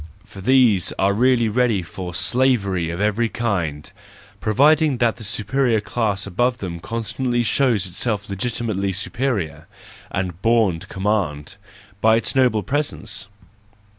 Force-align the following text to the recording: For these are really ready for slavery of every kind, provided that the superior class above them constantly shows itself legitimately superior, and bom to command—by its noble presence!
For 0.25 0.41
these 0.41 0.91
are 0.97 1.13
really 1.13 1.47
ready 1.47 1.83
for 1.83 2.15
slavery 2.15 2.89
of 2.89 2.99
every 2.99 3.29
kind, 3.29 3.87
provided 4.39 4.97
that 4.97 5.17
the 5.17 5.23
superior 5.23 5.79
class 5.79 6.25
above 6.25 6.57
them 6.57 6.79
constantly 6.79 7.43
shows 7.43 7.85
itself 7.85 8.27
legitimately 8.27 8.93
superior, 8.93 9.67
and 10.09 10.41
bom 10.41 10.79
to 10.79 10.87
command—by 10.87 12.15
its 12.15 12.33
noble 12.33 12.63
presence! 12.63 13.27